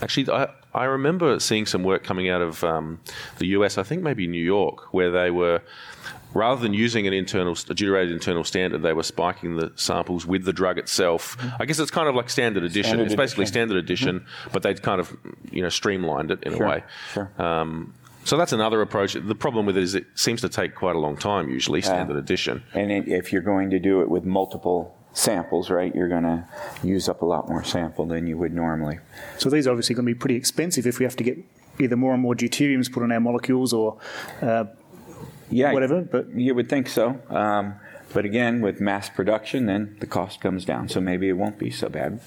[0.02, 3.00] Actually, I, I remember seeing some work coming out of um,
[3.38, 5.62] the US, I think maybe New York, where they were,
[6.34, 10.46] rather than using an internal, a deuterated internal standard, they were spiking the samples with
[10.46, 11.38] the drug itself.
[11.60, 12.84] I guess it's kind of like standard addition.
[12.92, 13.54] Standard it's basically addition.
[13.54, 15.16] standard addition, but they'd kind of,
[15.52, 16.84] you know, streamlined it in Sure, a way.
[17.14, 17.32] sure.
[17.38, 17.94] Um,
[18.30, 19.14] so that's another approach.
[19.14, 22.16] The problem with it is it seems to take quite a long time, usually, standard
[22.16, 22.62] addition.
[22.76, 26.48] And it, if you're going to do it with multiple samples, right, you're going to
[26.84, 29.00] use up a lot more sample than you would normally.
[29.40, 31.40] So these are obviously going to be pretty expensive if we have to get
[31.80, 33.98] either more and more deuteriums put on our molecules or
[34.44, 34.66] uh,
[35.50, 36.02] Yeah, whatever.
[36.02, 37.20] But you would think so.
[37.32, 37.80] Um,
[38.14, 40.90] but again, with mass production, then the cost comes down.
[40.90, 42.20] So maybe it won't be so bad.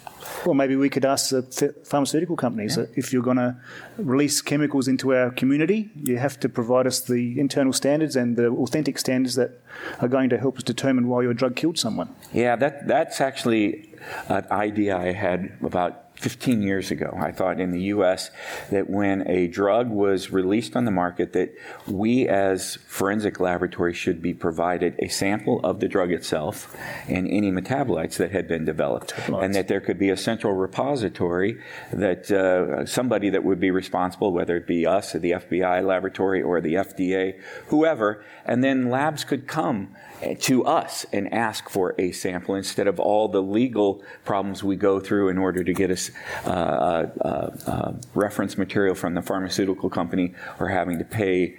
[0.46, 3.56] Well, maybe we could ask the th- pharmaceutical companies that if you're going to
[3.98, 8.48] release chemicals into our community, you have to provide us the internal standards and the
[8.48, 9.60] authentic standards that
[10.00, 12.14] are going to help us determine why your drug killed someone.
[12.32, 13.90] Yeah, that that's actually
[14.28, 17.18] an idea I had about 15 years ago.
[17.20, 18.30] I thought in the U.S.
[18.70, 21.52] that when a drug was released on the market, that
[21.88, 26.76] we as forensic laboratories should be provided a sample of the drug itself
[27.08, 31.60] and any metabolites that had been developed, and that there could be a central repository
[31.92, 36.40] that uh, somebody that would be responsible, whether it be us or the FBI laboratory
[36.40, 39.92] or the FDA, whoever, and then labs could come
[40.40, 45.00] to us and ask for a sample instead of all the legal problems we go
[45.00, 46.10] through in order to get us
[46.44, 51.56] uh, uh, uh, reference material from the pharmaceutical company or having to pay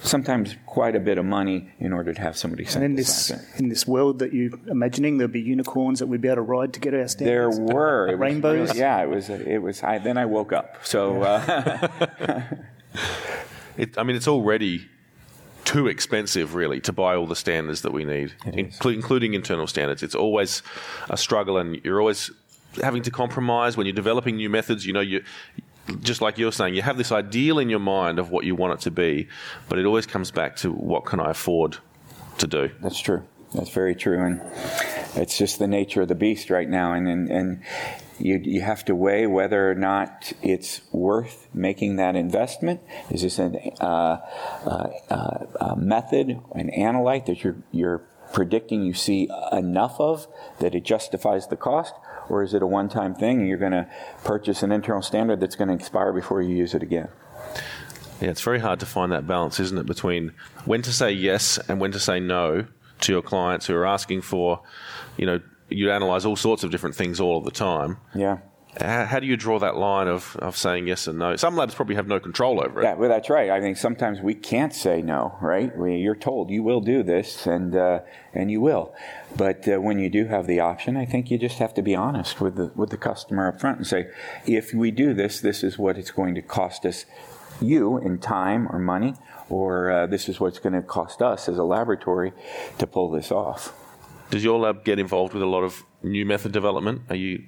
[0.00, 3.30] sometimes quite a bit of money in order to have somebody send And in this
[3.30, 3.40] it.
[3.58, 6.72] in this world that you're imagining, there'll be unicorns that we'd be able to ride
[6.74, 8.68] to get our There were It was rainbows.
[8.68, 9.28] really- yeah, it was.
[9.28, 9.82] It was.
[9.82, 10.86] I, then I woke up.
[10.86, 11.88] So uh,
[13.76, 14.88] It, I mean, it's already
[15.68, 20.02] too expensive, really, to buy all the standards that we need, inclu- including internal standards.
[20.02, 20.62] It's always
[21.10, 22.30] a struggle, and you're always
[22.82, 24.86] having to compromise when you're developing new methods.
[24.86, 25.22] You know, you
[26.00, 28.72] just like you're saying, you have this ideal in your mind of what you want
[28.72, 29.28] it to be,
[29.68, 31.76] but it always comes back to what can I afford
[32.38, 32.70] to do.
[32.80, 33.24] That's true.
[33.52, 34.40] That's very true, and
[35.16, 36.94] it's just the nature of the beast right now.
[36.94, 37.62] And and, and
[38.18, 42.80] you you have to weigh whether or not it's worth making that investment.
[43.10, 48.02] Is this an uh, uh, uh, a method, an analyte that you're you're
[48.32, 50.26] predicting you see enough of
[50.60, 51.94] that it justifies the cost,
[52.28, 53.88] or is it a one-time thing and you're going to
[54.24, 57.08] purchase an internal standard that's going to expire before you use it again?
[58.20, 60.32] Yeah, it's very hard to find that balance, isn't it, between
[60.64, 62.66] when to say yes and when to say no
[63.00, 64.60] to your clients who are asking for,
[65.16, 67.98] you know, you analyze all sorts of different things all of the time.
[68.14, 68.38] Yeah.
[68.80, 71.34] How, how do you draw that line of, of saying yes and no?
[71.36, 72.84] Some labs probably have no control over it.
[72.84, 73.50] Yeah, well, that's right.
[73.50, 75.76] I think sometimes we can't say no, right?
[75.76, 78.00] We, you're told you will do this, and uh,
[78.34, 78.94] and you will.
[79.36, 81.96] But uh, when you do have the option, I think you just have to be
[81.96, 84.10] honest with the with the customer up front and say,
[84.46, 87.06] if we do this, this is what it's going to cost us,
[87.60, 89.14] you in time or money,
[89.48, 92.32] or uh, this is what it's going to cost us as a laboratory
[92.78, 93.72] to pull this off.
[94.30, 97.02] Does your lab get involved with a lot of new method development?
[97.08, 97.44] Are you?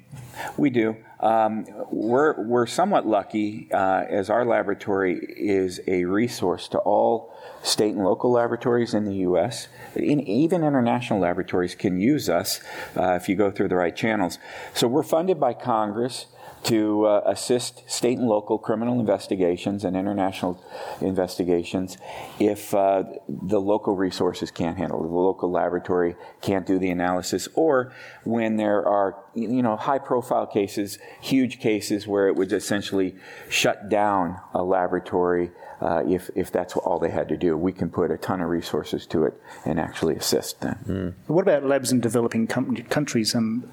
[0.57, 0.97] We do.
[1.21, 7.95] Um, we're, we're somewhat lucky uh, as our laboratory is a resource to all state
[7.95, 9.69] and local laboratories in the U.S.
[9.95, 12.61] In, even international laboratories can use us
[12.97, 14.39] uh, if you go through the right channels.
[14.73, 16.27] So we're funded by Congress
[16.65, 20.63] to uh, assist state and local criminal investigations and international
[21.01, 21.97] investigations
[22.39, 25.09] if uh, the local resources can't handle it.
[25.09, 27.93] The local laboratory can't do the analysis, or
[28.25, 33.17] when there are you know high profile cases, huge cases where it would essentially
[33.49, 37.57] shut down a laboratory uh, if, if that's all they had to do.
[37.57, 41.17] We can put a ton of resources to it and actually assist them.
[41.27, 43.35] What about labs in developing com- countries?
[43.35, 43.73] Um,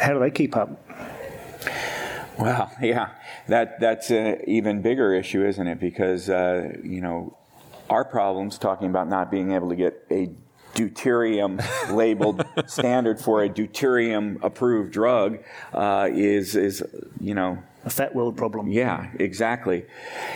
[0.00, 0.83] how do they keep up?
[2.38, 3.10] Well, yeah,
[3.48, 5.80] that that's an even bigger issue, isn't it?
[5.80, 7.36] Because uh, you know,
[7.90, 10.30] our problems talking about not being able to get a
[10.74, 11.62] deuterium
[11.94, 15.38] labeled standard for a deuterium approved drug
[15.72, 16.82] uh, is is
[17.20, 18.68] you know A fat world problem.
[18.68, 19.84] yeah, exactly.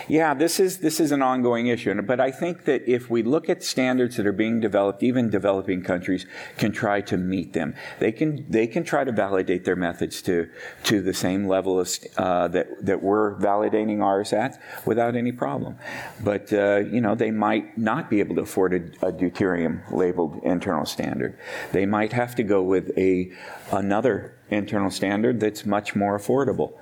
[0.07, 3.49] Yeah, this is this is an ongoing issue, but I think that if we look
[3.49, 6.25] at standards that are being developed, even developing countries
[6.57, 7.73] can try to meet them.
[7.99, 10.49] They can they can try to validate their methods to
[10.83, 11.79] to the same level
[12.17, 15.77] uh, that that we're validating ours at without any problem.
[16.23, 20.39] But uh, you know, they might not be able to afford a, a deuterium labeled
[20.43, 21.37] internal standard.
[21.71, 23.31] They might have to go with a
[23.71, 26.73] another internal standard that's much more affordable.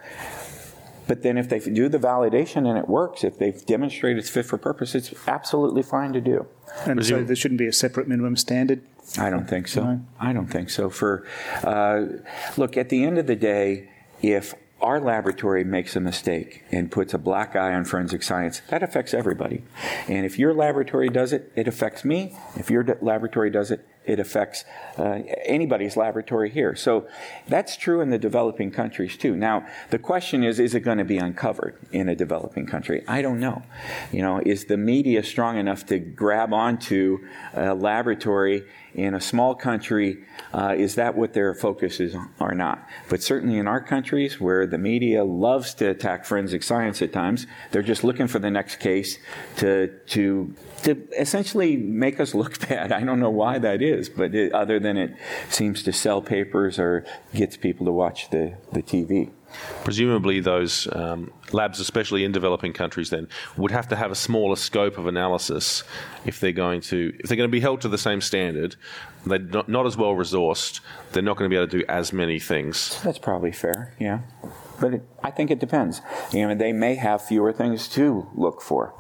[1.08, 4.46] But then if they do the validation and it works, if they've demonstrated it's fit
[4.46, 6.48] for purpose, it's absolutely fine to do.
[6.86, 8.82] And so there shouldn't be a separate minimum standard.
[9.18, 9.84] I don't think so.
[9.84, 10.06] No.
[10.20, 10.90] I don't think so.
[10.90, 11.26] For
[11.64, 12.06] uh,
[12.58, 13.90] look, at the end of the day,
[14.22, 18.84] if our laboratory makes a mistake and puts a black eye on forensic science, that
[18.84, 19.64] affects everybody.
[20.08, 22.38] And if your laboratory does it, it affects me.
[22.56, 24.66] If your laboratory does it, it affects
[24.98, 26.76] uh, anybody's laboratory here.
[26.76, 27.08] So
[27.48, 29.36] that's true in the developing countries too.
[29.36, 33.04] Now, the question is, is it going to be uncovered in a developing country?
[33.08, 33.64] I don't know.
[34.12, 37.20] You know, is the media strong enough to grab onto
[37.54, 38.64] a laboratory
[38.98, 40.18] in a small country,
[40.54, 42.86] uh, is that what their focus is or not?
[43.10, 47.46] But certainly in our countries where the media loves to attack forensic science at times,
[47.72, 49.20] they're just looking for the next case
[49.58, 52.92] to, to, to essentially make us look bad.
[52.92, 55.16] I don't know why that is, but it, other than it
[55.50, 59.32] seems to sell papers or gets people to watch the, the TV.
[59.84, 64.58] Presumably, those um, labs, especially in developing countries, then would have to have a smaller
[64.58, 65.84] scope of analysis
[66.26, 68.76] if they're going to if they're going to be held to the same standard.
[69.26, 70.82] They're not, not as well resourced.
[71.14, 73.02] They're not going to be able to do as many things.
[73.04, 73.96] That's probably fair.
[74.00, 74.20] Yeah,
[74.82, 76.02] but it, I think it depends.
[76.34, 78.94] You know, they may have fewer things to look for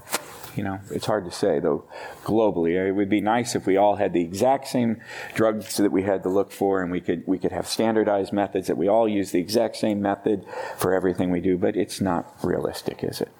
[0.57, 1.85] you know, it's hard to say though.
[2.23, 4.99] Globally, it would be nice if we all had the exact same
[5.35, 8.67] drugs that we had to look for, and we could we could have standardized methods
[8.67, 10.45] that we all use the exact same method
[10.77, 11.57] for everything we do.
[11.57, 13.31] But it's not realistic, is it?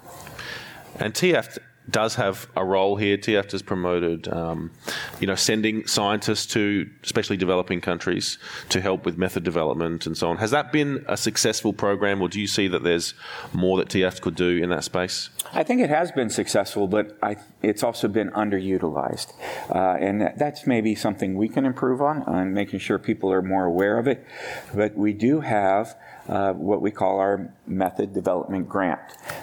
[1.00, 3.18] And TIAFT does have a role here.
[3.18, 4.72] TIAFT has promoted, um,
[5.20, 8.38] you know, sending scientists to especially developing countries
[8.70, 10.38] to help with method development and so on.
[10.38, 13.14] Has that been a successful program, or do you see that there's
[13.54, 15.30] more that TIAFT could do in that space?
[15.54, 19.34] I think it has been successful, but I, it's also been underutilized,
[19.74, 23.66] uh, and that's maybe something we can improve on, on making sure people are more
[23.66, 24.26] aware of it.
[24.74, 25.96] But we do have.
[26.28, 29.00] Uh, what we call our method development grant,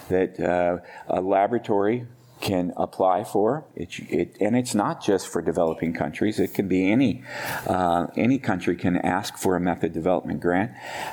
[0.07, 0.77] that uh,
[1.07, 2.05] a laboratory
[2.41, 3.65] can apply for.
[3.75, 6.39] It, it, and it's not just for developing countries.
[6.39, 7.23] It can be any
[7.65, 10.71] uh, any country can ask for a method development grant.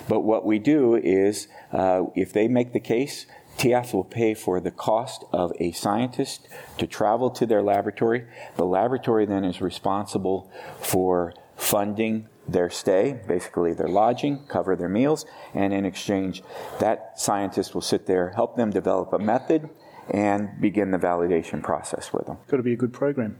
[0.09, 3.27] But what we do is, uh, if they make the case,
[3.59, 8.25] TIAFT will pay for the cost of a scientist to travel to their laboratory.
[8.57, 15.25] The laboratory then is responsible for funding their stay, basically their lodging, cover their meals,
[15.55, 16.43] and in exchange,
[16.81, 19.71] that scientist will sit there, help them develop a method
[20.11, 22.37] and begin the validation process with them.
[22.49, 23.39] Got to be a good program.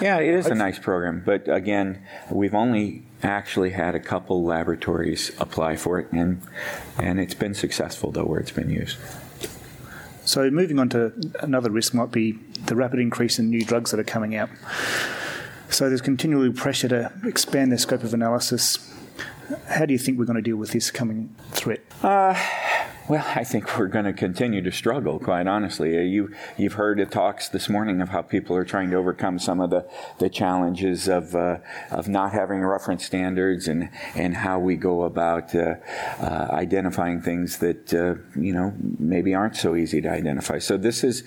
[0.00, 5.30] Yeah, it is a nice program, but again, we've only actually had a couple laboratories
[5.38, 6.42] apply for it, and
[6.98, 8.98] and it's been successful though where it's been used.
[10.24, 12.32] So moving on to another risk might be
[12.66, 14.50] the rapid increase in new drugs that are coming out.
[15.68, 18.88] So there's continually pressure to expand their scope of analysis.
[19.68, 21.80] How do you think we're going to deal with this coming threat?
[22.02, 22.34] Uh,
[23.08, 25.96] well, I think we're going to continue to struggle, quite honestly.
[25.96, 29.38] Uh, you, you've heard the talks this morning of how people are trying to overcome
[29.38, 29.88] some of the,
[30.18, 31.58] the challenges of, uh,
[31.90, 35.74] of not having reference standards and, and how we go about uh,
[36.20, 40.58] uh, identifying things that, uh, you know, maybe aren't so easy to identify.
[40.58, 41.24] So this is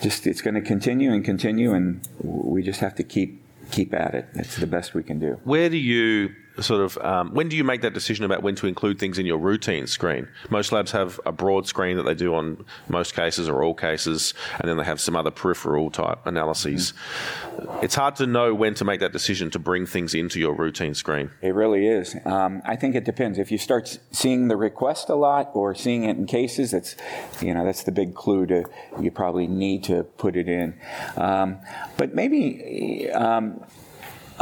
[0.00, 4.14] just, it's going to continue and continue, and we just have to keep, keep at
[4.14, 4.28] it.
[4.34, 5.40] It's the best we can do.
[5.44, 8.66] Where do you sort of um, when do you make that decision about when to
[8.66, 10.28] include things in your routine screen?
[10.50, 14.34] Most labs have a broad screen that they do on most cases or all cases,
[14.60, 16.92] and then they have some other peripheral type analyses.
[16.92, 17.84] Mm-hmm.
[17.84, 20.94] It's hard to know when to make that decision to bring things into your routine
[20.94, 21.30] screen.
[21.40, 22.16] It really is.
[22.24, 23.38] Um, I think it depends.
[23.38, 26.96] If you start seeing the request a lot or seeing it in cases, that's
[27.40, 28.64] you know that's the big clue to
[29.00, 30.74] you probably need to put it in.
[31.16, 31.58] Um,
[31.96, 33.64] but maybe um,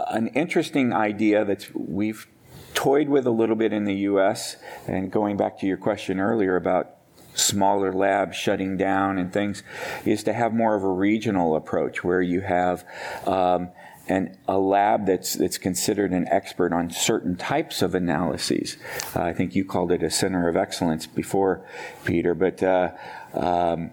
[0.09, 2.27] an interesting idea that we've
[2.75, 4.57] toyed with a little bit in the U.S.
[4.87, 6.97] And going back to your question earlier about
[7.35, 9.63] smaller labs shutting down and things,
[10.05, 12.85] is to have more of a regional approach where you have
[13.27, 13.71] um,
[14.09, 18.77] an, a lab that's that's considered an expert on certain types of analyses.
[19.15, 21.65] Uh, I think you called it a center of excellence before,
[22.05, 22.91] Peter, but uh,
[23.35, 23.93] um,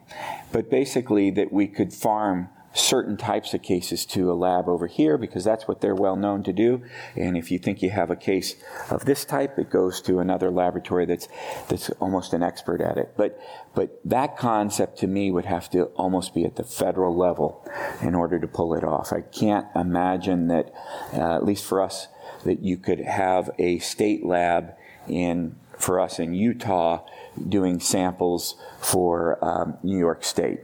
[0.52, 5.18] but basically that we could farm certain types of cases to a lab over here
[5.18, 6.84] because that's what they're well known to do.
[7.16, 8.56] And if you think you have a case
[8.90, 11.28] of this type, it goes to another laboratory that's
[11.70, 13.14] that's almost an expert at it.
[13.18, 13.40] But
[13.74, 17.66] but that concept to me would have to almost be at the federal level
[18.02, 19.12] in order to pull it off.
[19.12, 20.74] I can't imagine that,
[21.14, 22.08] uh, at least for us,
[22.44, 24.76] that you could have a state lab
[25.08, 27.06] in for us in Utah
[27.48, 30.62] doing samples for um, New York State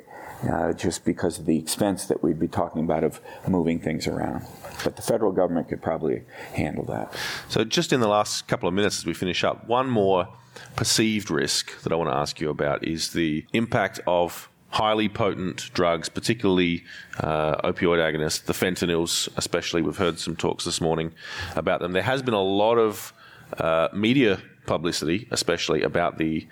[0.49, 4.45] uh, just because of the expense that we'd be talking about of moving things around.
[4.83, 6.23] But the federal government could probably
[6.53, 7.13] handle that.
[7.49, 10.27] So, just in the last couple of minutes as we finish up, one more
[10.75, 15.71] perceived risk that I want to ask you about is the impact of highly potent
[15.73, 16.83] drugs, particularly
[17.19, 19.81] uh, opioid agonists, the fentanyls, especially.
[19.83, 21.13] We've heard some talks this morning
[21.55, 21.93] about them.
[21.93, 23.13] There has been a lot of
[23.57, 26.47] uh, media publicity, especially about the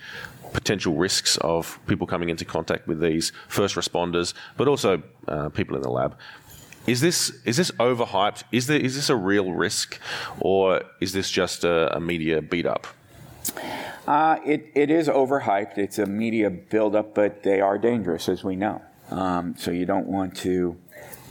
[0.53, 5.75] potential risks of people coming into contact with these first responders, but also uh, people
[5.75, 6.17] in the lab.
[6.87, 8.43] Is this is this overhyped?
[8.51, 9.99] Is there is this a real risk,
[10.39, 12.87] or is this just a, a media beat up?
[14.07, 15.77] Uh, it, it is overhyped.
[15.77, 18.81] It's a media buildup, but they are dangerous, as we know.
[19.09, 20.77] Um, so you don't want to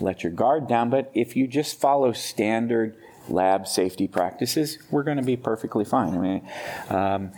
[0.01, 0.89] let your guard down.
[0.89, 2.97] But if you just follow standard
[3.29, 6.15] lab safety practices, we're going to be perfectly fine.
[6.15, 6.49] I mean,
[6.89, 7.33] um,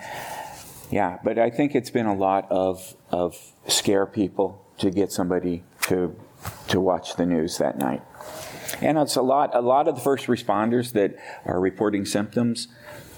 [0.93, 3.35] yeah, but I think it's been a lot of, of
[3.67, 6.15] scare people to get somebody to,
[6.69, 8.03] to watch the news that night.
[8.83, 11.17] And it's a lot, a lot of the first responders that
[11.47, 12.69] are reporting symptoms,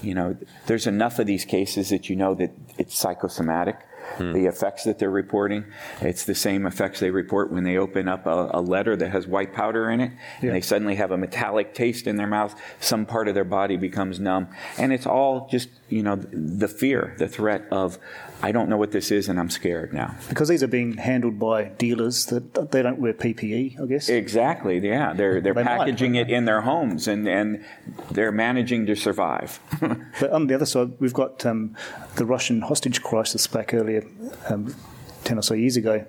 [0.01, 3.79] you know, there's enough of these cases that you know that it's psychosomatic.
[4.17, 4.33] Hmm.
[4.33, 5.65] The effects that they're reporting,
[6.01, 9.27] it's the same effects they report when they open up a, a letter that has
[9.27, 10.47] white powder in it, yeah.
[10.47, 12.59] and they suddenly have a metallic taste in their mouth.
[12.79, 14.47] Some part of their body becomes numb,
[14.77, 17.99] and it's all just you know the fear, the threat of
[18.41, 20.15] I don't know what this is and I'm scared now.
[20.29, 24.09] Because these are being handled by dealers that they don't wear PPE, I guess.
[24.09, 24.79] Exactly.
[24.79, 26.29] Yeah, they're they're they packaging might.
[26.29, 27.63] it in their homes and and
[28.11, 29.59] they're managing to survive.
[30.19, 31.75] but on the other side, we've got um,
[32.15, 34.05] the Russian hostage crisis back earlier,
[34.49, 34.75] um,
[35.23, 36.05] ten or so years ago,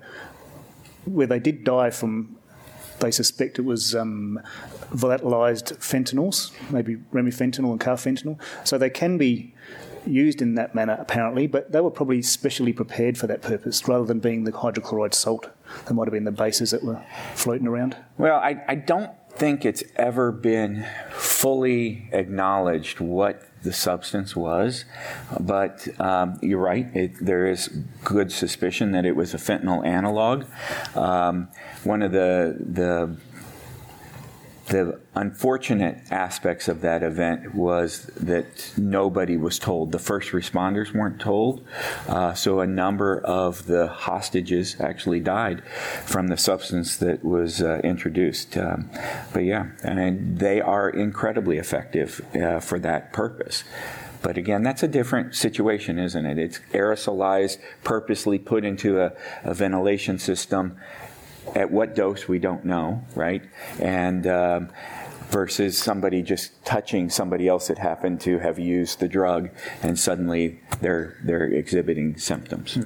[1.05, 2.35] where they did die from.
[2.99, 4.39] They suspect it was um,
[4.91, 8.39] volatilized fentanyls, maybe remifentanil and carfentanil.
[8.63, 9.53] So they can be
[10.09, 14.05] used in that manner, apparently, but they were probably specially prepared for that purpose rather
[14.05, 15.49] than being the hydrochloride salt
[15.85, 17.01] that might have been the bases that were
[17.35, 17.95] floating around.
[18.17, 24.85] Well, I, I don't think it's ever been fully acknowledged what the substance was,
[25.39, 26.87] but um, you're right.
[26.95, 27.67] It, there is
[28.03, 30.45] good suspicion that it was a fentanyl analog.
[30.95, 31.49] Um,
[31.83, 33.15] one of the the
[34.67, 39.91] the unfortunate aspects of that event was that nobody was told.
[39.91, 41.65] The first responders weren't told.
[42.07, 45.63] Uh, so a number of the hostages actually died
[46.05, 48.57] from the substance that was uh, introduced.
[48.57, 48.89] Um,
[49.33, 53.63] but yeah, and they are incredibly effective uh, for that purpose.
[54.21, 56.37] But again, that's a different situation, isn't it?
[56.37, 59.13] It's aerosolized, purposely put into a,
[59.43, 60.77] a ventilation system
[61.55, 63.41] at what dose we don't know, right?
[63.79, 64.69] And um,
[65.29, 69.49] versus somebody just touching somebody else that happened to have used the drug,
[69.83, 72.77] and suddenly they're they're exhibiting symptoms.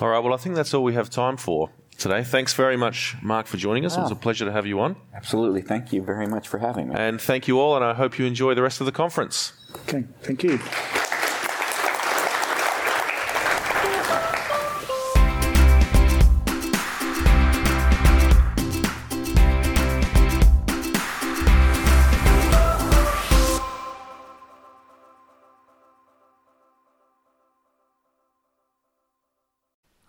[0.00, 0.18] All right.
[0.18, 2.24] Well, I think that's all we have time for today.
[2.24, 3.96] Thanks very much, Marc, for joining us.
[3.96, 4.96] It was a pleasure to have you on.
[5.14, 5.62] Absolutely.
[5.62, 6.94] Thank you very much for having me.
[6.96, 9.52] And thank you all, and I hope you enjoy the rest of the conference.
[9.88, 10.04] Okay.
[10.22, 10.58] Thank you.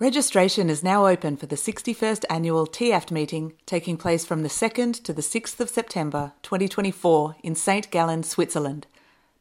[0.03, 5.01] Registration is now open for the 61st annual TIAFT meeting taking place from the 2nd
[5.01, 7.89] to the 6th of September 2024 in St.
[7.89, 8.85] Gallen, Switzerland.